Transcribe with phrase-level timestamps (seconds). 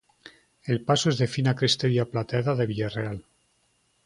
[0.63, 3.23] El paso es de fina crestería plateada de Villareal.